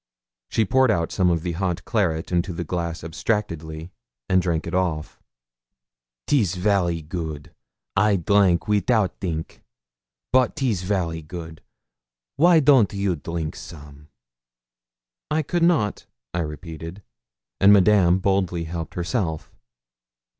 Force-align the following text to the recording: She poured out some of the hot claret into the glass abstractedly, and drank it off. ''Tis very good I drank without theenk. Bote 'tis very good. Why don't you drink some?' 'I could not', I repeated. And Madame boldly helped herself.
She 0.49 0.65
poured 0.65 0.89
out 0.89 1.11
some 1.11 1.29
of 1.29 1.43
the 1.43 1.51
hot 1.51 1.85
claret 1.85 2.31
into 2.31 2.53
the 2.53 2.63
glass 2.63 3.03
abstractedly, 3.03 3.91
and 4.27 4.41
drank 4.41 4.65
it 4.65 4.73
off. 4.73 5.19
''Tis 6.25 6.55
very 6.55 7.03
good 7.03 7.53
I 7.95 8.15
drank 8.15 8.67
without 8.67 9.19
theenk. 9.19 9.59
Bote 10.33 10.55
'tis 10.55 10.81
very 10.81 11.21
good. 11.21 11.61
Why 12.35 12.59
don't 12.59 12.91
you 12.93 13.15
drink 13.15 13.55
some?' 13.55 14.07
'I 15.29 15.43
could 15.43 15.61
not', 15.61 16.07
I 16.33 16.39
repeated. 16.39 17.03
And 17.59 17.71
Madame 17.71 18.17
boldly 18.17 18.63
helped 18.63 18.95
herself. 18.95 19.53